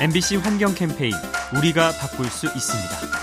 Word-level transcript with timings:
MBC 0.00 0.36
환경 0.36 0.74
캠페인 0.74 1.12
우리가 1.56 1.92
바꿀 1.92 2.26
수 2.26 2.46
있습니다. 2.46 3.14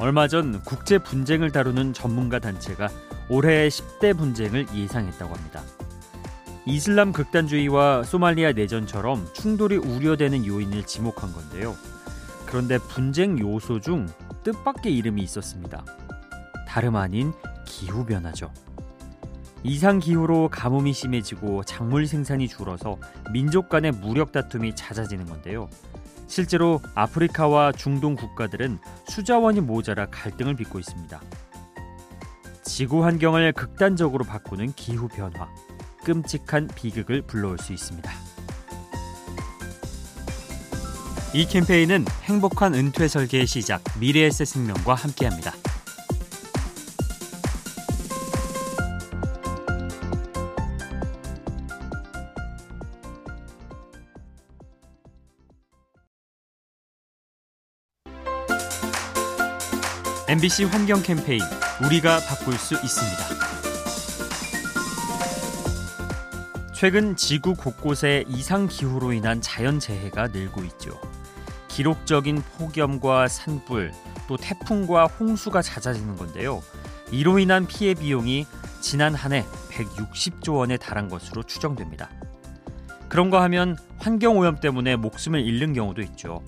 얼마 0.00 0.26
전 0.26 0.62
국제 0.62 0.96
분쟁을 0.96 1.52
다루는 1.52 1.92
전문가 1.92 2.38
단체가 2.38 2.88
올해 3.28 3.68
10대 3.68 4.16
분쟁을 4.16 4.66
예상했다고 4.74 5.34
합니다. 5.34 5.62
이슬람 6.64 7.12
극단주의와 7.12 8.04
소말리아 8.04 8.52
내전처럼 8.52 9.28
충돌이 9.34 9.76
우려되는 9.76 10.46
요인을 10.46 10.84
지목한 10.84 11.32
건데요. 11.32 11.76
그런데 12.46 12.78
분쟁 12.78 13.38
요소 13.38 13.80
중 13.80 14.08
뜻밖의 14.44 14.96
이름이 14.96 15.22
있었습니다. 15.22 15.84
다름 16.66 16.96
아닌 16.96 17.34
기후 17.66 18.06
변화죠. 18.06 18.50
이상 19.62 19.98
기후로 19.98 20.48
가뭄이 20.48 20.92
심해지고 20.92 21.64
작물 21.64 22.06
생산이 22.06 22.48
줄어서 22.48 22.98
민족 23.32 23.68
간의 23.68 23.92
무력 23.92 24.32
다툼이 24.32 24.74
잦아지는 24.74 25.26
건데요. 25.26 25.68
실제로 26.26 26.80
아프리카와 26.94 27.72
중동 27.72 28.14
국가들은 28.14 28.78
수자원이 29.08 29.60
모자라 29.60 30.06
갈등을 30.06 30.54
빚고 30.54 30.78
있습니다. 30.78 31.20
지구 32.64 33.04
환경을 33.04 33.52
극단적으로 33.52 34.24
바꾸는 34.24 34.72
기후 34.74 35.08
변화, 35.08 35.48
끔찍한 36.04 36.68
비극을 36.74 37.22
불러올 37.22 37.58
수 37.58 37.72
있습니다. 37.72 38.10
이 41.34 41.46
캠페인은 41.46 42.06
행복한 42.22 42.74
은퇴 42.74 43.06
설계의 43.06 43.46
시작 43.46 43.82
미래에셋 43.98 44.46
생명과 44.46 44.94
함께합니다. 44.94 45.52
MBC 60.30 60.62
환경 60.66 61.02
캠페인 61.02 61.40
우리가 61.84 62.20
바꿀 62.20 62.54
수 62.54 62.74
있습니다. 62.74 63.24
최근 66.72 67.16
지구 67.16 67.56
곳곳에 67.56 68.22
이상 68.28 68.68
기후로 68.68 69.12
인한 69.12 69.40
자연 69.40 69.80
재해가 69.80 70.28
늘고 70.28 70.62
있죠. 70.62 70.92
기록적인 71.66 72.44
폭염과 72.56 73.26
산불, 73.26 73.90
또 74.28 74.36
태풍과 74.36 75.06
홍수가 75.06 75.62
잦아지는 75.62 76.14
건데요. 76.14 76.62
이로 77.10 77.40
인한 77.40 77.66
피해 77.66 77.94
비용이 77.94 78.46
지난 78.80 79.16
한 79.16 79.32
해 79.32 79.44
160조 79.70 80.58
원에 80.58 80.76
달한 80.76 81.08
것으로 81.08 81.42
추정됩니다. 81.42 82.08
그런가 83.08 83.42
하면 83.42 83.76
환경 83.98 84.38
오염 84.38 84.60
때문에 84.60 84.94
목숨을 84.94 85.40
잃는 85.40 85.72
경우도 85.72 86.02
있죠. 86.02 86.44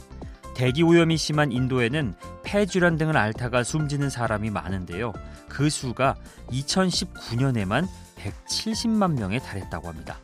대기 0.54 0.82
오염이 0.82 1.16
심한 1.16 1.52
인도에는 1.52 2.14
폐질환 2.44 2.96
등을 2.96 3.16
앓다가 3.16 3.64
숨지는 3.64 4.10
사람이 4.10 4.50
많은데요. 4.50 5.12
그 5.48 5.70
수가 5.70 6.16
2019년에만 6.50 7.86
170만 8.16 9.18
명에 9.18 9.38
달했다고 9.38 9.88
합니다. 9.88 10.18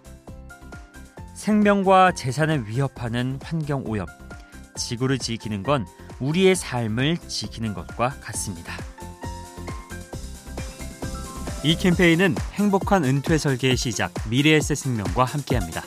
생명과 1.35 2.13
재산을 2.13 2.69
위협하는 2.69 3.39
환경 3.43 3.85
오염. 3.87 4.07
지구를 4.77 5.19
지키는 5.19 5.63
건 5.63 5.87
우리의 6.21 6.55
삶을 6.55 7.17
지키는 7.17 7.75
것과 7.75 8.11
같습니다. 8.21 8.75
이 11.65 11.77
캠페인은 11.77 12.37
행복한 12.55 13.05
은퇴 13.05 13.37
설계의 13.37 13.77
시작 13.77 14.13
미래에셋 14.31 14.77
생명과 14.77 15.25
함께합니다. 15.25 15.83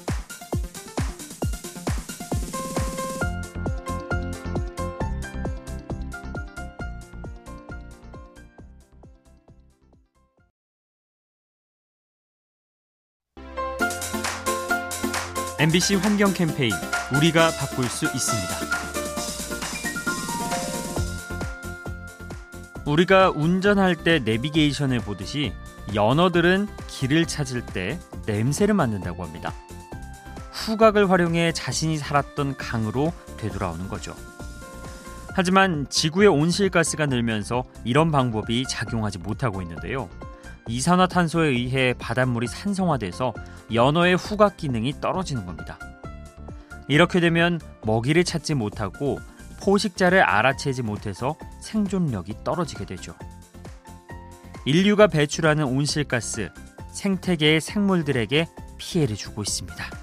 MBC 15.62 15.98
환경 15.98 16.34
캠페인 16.34 16.72
우리가 17.16 17.52
바꿀 17.52 17.86
수 17.86 18.06
있습니다. 18.06 18.56
우리가 22.84 23.30
운전할 23.30 23.96
때 23.96 24.18
내비게이션을 24.18 25.02
보듯이 25.02 25.54
연어들은 25.94 26.68
길을 26.88 27.28
찾을 27.28 27.64
때 27.64 28.00
냄새를 28.26 28.74
맡는다고 28.74 29.24
합니다. 29.24 29.54
후각을 30.52 31.12
활용해 31.12 31.52
자신이 31.52 32.00
살았던 32.00 32.58
강으로 32.58 33.14
되돌아오는 33.38 33.88
거죠. 33.88 34.16
하지만 35.36 35.86
지구의 35.92 36.28
온실가스가 36.30 37.06
늘면서 37.06 37.66
이런 37.84 38.10
방법이 38.10 38.66
작용하지 38.68 39.20
못하고 39.20 39.62
있는데요. 39.62 40.10
이산화탄소에 40.68 41.48
의해 41.48 41.94
바닷물이 41.98 42.48
산성화돼서 42.48 43.34
연어의 43.74 44.16
후각 44.16 44.58
기능이 44.58 45.00
떨어지는 45.02 45.46
겁니다. 45.46 45.80
이렇게 46.88 47.20
되면 47.20 47.60
먹이를 47.84 48.24
찾지 48.24 48.54
못하고 48.54 49.20
포식자를 49.62 50.22
알아채지 50.22 50.82
못해서 50.82 51.36
생존력이 51.62 52.36
떨어지게 52.44 52.86
되죠. 52.86 53.16
인류가 54.66 55.08
배출하는 55.08 55.64
온실가스, 55.64 56.50
생태계의 56.94 57.62
생물들에게 57.62 58.48
피해를 58.78 59.16
주고 59.16 59.42
있습니다. 59.42 60.02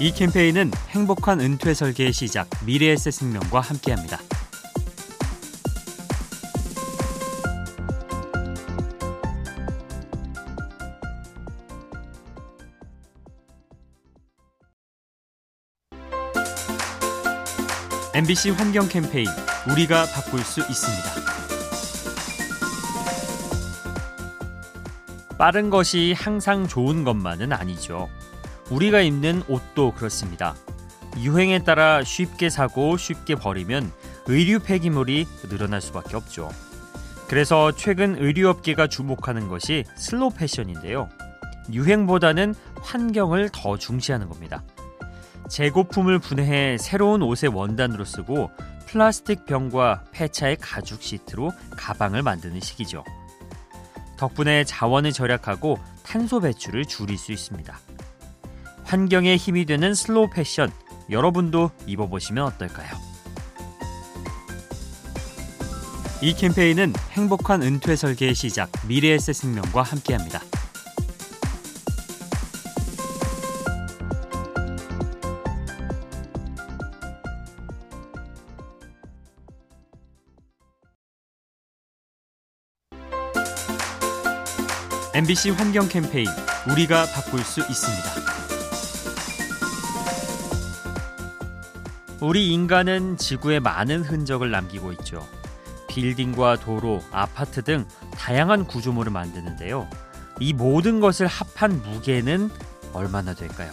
이 0.00 0.12
캠페인은 0.12 0.72
행복한 0.90 1.40
은퇴 1.40 1.72
설계의 1.72 2.12
시작 2.12 2.48
미래에셋 2.66 3.12
생명과 3.12 3.60
함께합니다. 3.60 4.18
MBC 18.14 18.50
환경 18.50 18.86
캠페인 18.86 19.26
우리가 19.68 20.06
바꿀 20.06 20.38
수 20.38 20.60
있습니다. 20.60 21.10
빠른 25.36 25.68
것이 25.68 26.14
항상 26.16 26.68
좋은 26.68 27.02
것만은 27.02 27.52
아니죠. 27.52 28.08
우리가 28.70 29.00
입는 29.00 29.42
옷도 29.48 29.92
그렇습니다. 29.94 30.54
유행에 31.18 31.64
따라 31.64 32.04
쉽게 32.04 32.50
사고 32.50 32.96
쉽게 32.96 33.34
버리면 33.34 33.90
의류 34.26 34.60
폐기물이 34.60 35.26
늘어날 35.48 35.80
수밖에 35.80 36.14
없죠. 36.14 36.50
그래서 37.26 37.72
최근 37.72 38.16
의류업계가 38.16 38.86
주목하는 38.86 39.48
것이 39.48 39.82
슬로 39.96 40.30
패션인데요. 40.30 41.08
유행보다는 41.72 42.54
환경을 42.80 43.50
더 43.52 43.76
중시하는 43.76 44.28
겁니다. 44.28 44.62
재고품을 45.48 46.18
분해해 46.18 46.78
새로운 46.78 47.22
옷의 47.22 47.50
원단으로 47.50 48.04
쓰고 48.04 48.50
플라스틱 48.86 49.46
병과 49.46 50.04
폐차의 50.12 50.56
가죽 50.60 51.02
시트로 51.02 51.52
가방을 51.76 52.22
만드는 52.22 52.60
식이죠. 52.60 53.04
덕분에 54.16 54.64
자원을 54.64 55.12
절약하고 55.12 55.78
탄소 56.04 56.40
배출을 56.40 56.84
줄일 56.84 57.18
수 57.18 57.32
있습니다. 57.32 57.78
환경에 58.84 59.36
힘이 59.36 59.64
되는 59.64 59.94
slow 59.94 60.30
패션 60.30 60.70
여러분도 61.10 61.70
입어보시면 61.86 62.44
어떨까요? 62.44 62.90
이 66.22 66.32
캠페인은 66.32 66.94
행복한 67.10 67.62
은퇴 67.62 67.96
설계의 67.96 68.34
시작 68.34 68.70
미래에셋 68.86 69.34
생명과 69.34 69.82
함께합니다. 69.82 70.40
MBC 85.14 85.50
환경 85.50 85.86
캠페인 85.86 86.26
우리가 86.68 87.06
바꿀 87.06 87.38
수 87.44 87.60
있습니다. 87.60 88.10
우리 92.20 92.52
인간은 92.52 93.16
지구에 93.16 93.60
많은 93.60 94.02
흔적을 94.02 94.50
남기고 94.50 94.90
있죠. 94.94 95.24
빌딩과 95.86 96.56
도로, 96.56 97.00
아파트 97.12 97.62
등 97.62 97.86
다양한 98.16 98.66
구조물을 98.66 99.12
만드는데요. 99.12 99.88
이 100.40 100.52
모든 100.52 100.98
것을 100.98 101.28
합한 101.28 101.80
무게는 101.82 102.50
얼마나 102.92 103.34
될까요? 103.34 103.72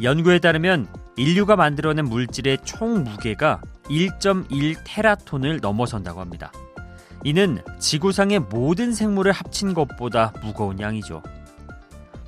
연구에 0.00 0.38
따르면 0.38 0.86
인류가 1.16 1.56
만들어낸 1.56 2.04
물질의 2.04 2.58
총 2.64 3.02
무게가 3.02 3.60
1.1 3.88 4.76
테라톤을 4.84 5.58
넘어선다고 5.60 6.20
합니다. 6.20 6.52
이는 7.24 7.62
지구상의 7.78 8.40
모든 8.40 8.92
생물을 8.92 9.32
합친 9.32 9.74
것보다 9.74 10.32
무거운 10.42 10.80
양이죠. 10.80 11.22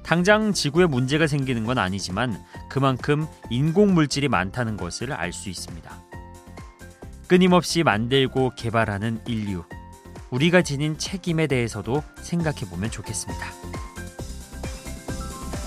당장 0.03 0.53
지구에 0.53 0.87
문제가 0.87 1.27
생기는 1.27 1.65
건 1.65 1.79
아니지만 1.79 2.43
그만큼 2.69 3.27
인공 3.51 3.95
물질이 3.95 4.29
많다는 4.29 4.77
것을 4.77 5.13
알 5.13 5.33
수 5.33 5.49
있습니다. 5.49 5.91
끊임없이 7.27 7.83
만들고 7.83 8.53
개발하는 8.57 9.21
인류. 9.27 9.65
우리가 10.31 10.63
지닌 10.63 10.99
책임에 10.99 11.47
대해서도 11.47 12.03
생각해 12.21 12.69
보면 12.71 12.91
좋겠습니다. 12.91 13.47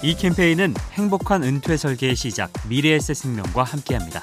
이 0.04 0.16
캠페인은 0.16 0.76
행복한 0.92 1.44
은퇴 1.44 1.78
설계의 1.78 2.16
시작 2.16 2.52
미래에셋 2.70 3.16
생명과 3.16 3.64
함께합니다. 3.64 4.22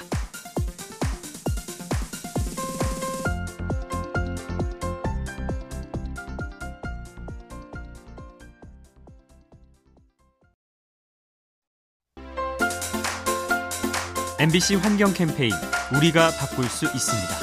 MBC 14.43 14.75
환경 14.75 15.13
캠페인 15.13 15.53
우리가 15.95 16.31
바꿀 16.31 16.65
수 16.65 16.83
있습니다. 16.83 17.33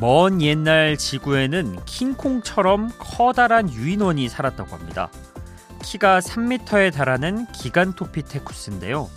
먼 0.00 0.40
옛날 0.40 0.96
지구에는 0.96 1.84
킹콩처럼 1.84 2.92
커다란 2.96 3.72
유인원이 3.72 4.28
살았다고 4.28 4.76
합니다. 4.76 5.08
키가 5.82 6.20
3m에 6.20 6.92
달하는 6.92 7.50
기간토피테쿠스인데요. 7.50 9.10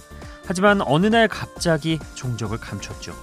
하지만 0.47 0.81
어느 0.81 1.05
날 1.05 1.27
갑자기 1.27 1.99
종적을 2.15 2.57
감췄죠. 2.57 3.13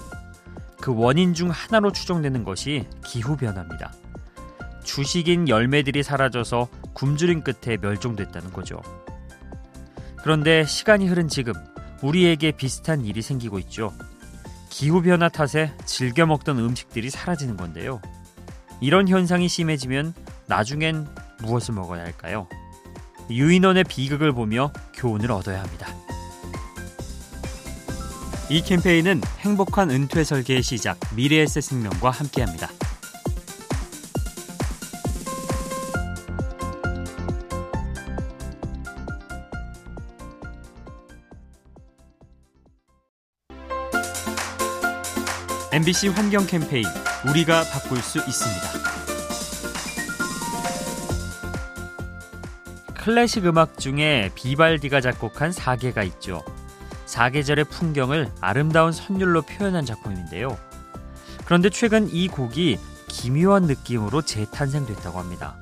그 0.81 0.95
원인 0.95 1.35
중 1.35 1.51
하나로 1.51 1.91
추정되는 1.91 2.45
것이 2.45 2.87
기후변화입니다. 3.05 3.93
주식인 4.85 5.49
열매들이 5.49 6.05
사라져서 6.05 6.69
굶주린 6.93 7.43
끝에 7.43 7.79
멸종됐다는 7.79 8.53
거죠. 8.53 8.81
그런데 10.27 10.65
시간이 10.65 11.07
흐른 11.07 11.29
지금 11.29 11.53
우리에게 12.03 12.51
비슷한 12.51 13.05
일이 13.05 13.23
생기고 13.23 13.61
있죠. 13.61 13.93
기후변화 14.71 15.29
탓에 15.29 15.73
즐겨 15.85 16.27
먹던 16.27 16.59
음식들이 16.59 17.11
사라지는 17.11 17.57
건데요. 17.57 18.03
이런 18.81 19.07
현상이 19.07 19.47
심해지면 19.49 20.15
나중엔 20.49 21.07
무엇을 21.43 21.75
먹어야 21.75 22.03
할까요? 22.03 22.49
유인원의 23.31 23.85
비극을 23.85 24.33
보며 24.33 24.73
교훈을 24.97 25.31
얻어야 25.31 25.63
합니다. 25.63 25.87
이 28.51 28.63
캠페인은 28.63 29.21
행복한 29.39 29.93
은퇴 29.93 30.25
설계의 30.25 30.65
시작 30.65 30.99
미래에셋 31.15 31.63
생명과 31.63 32.11
함께합니다. 32.11 32.69
MBC 45.77 46.09
환경 46.09 46.47
캠페인 46.47 46.87
우리가 47.29 47.65
바꿀 47.65 47.99
수 47.99 48.17
있습니다. 48.17 48.67
클래식 52.95 53.45
음악 53.45 53.79
중에 53.79 54.31
비발디가 54.35 55.03
작곡한 55.03 55.53
사계가 55.53 56.03
있죠. 56.05 56.43
사계절의 57.05 57.67
풍경을 57.67 58.31
아름다운 58.41 58.91
선율로 58.91 59.43
표현한 59.43 59.85
작품인데요. 59.85 60.57
그런데 61.45 61.69
최근 61.69 62.09
이 62.09 62.27
곡이 62.29 62.79
기묘한 63.09 63.65
느낌으로 63.65 64.23
재탄생됐다고 64.23 65.19
합니다. 65.19 65.59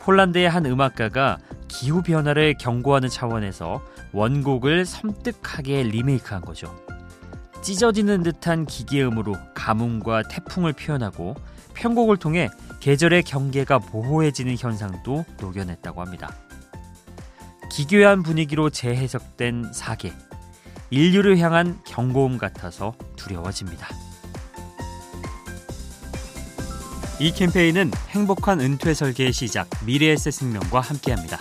폴란드의 0.00 0.50
한 0.50 0.66
음악가가 0.66 1.38
기후 1.68 2.02
변화를 2.02 2.58
경고하는 2.58 3.08
차원에서 3.08 3.82
원곡을 4.12 4.84
섬뜩하게 4.84 5.84
리메이크한 5.84 6.42
거죠. 6.42 6.78
찢어지는 7.62 8.22
듯한 8.22 8.66
기계음으로 8.66 9.36
가뭄과 9.54 10.22
태풍을 10.28 10.72
표현하고 10.72 11.34
편곡을 11.74 12.16
통해 12.16 12.48
계절의 12.80 13.22
경계가 13.24 13.80
모호해지는 13.92 14.56
현상도 14.58 15.24
녹여냈다고 15.40 16.00
합니다. 16.00 16.34
기괴한 17.70 18.22
분위기로 18.22 18.70
재해석된 18.70 19.72
사계. 19.72 20.12
인류를 20.90 21.38
향한 21.38 21.78
경고음 21.84 22.38
같아서 22.38 22.94
두려워집니다. 23.16 23.88
이 27.18 27.32
캠페인은 27.32 27.90
행복한 28.10 28.60
은퇴 28.60 28.94
설계의 28.94 29.32
시작 29.32 29.68
미래에셋 29.84 30.32
생명과 30.32 30.80
함께합니다. 30.80 31.38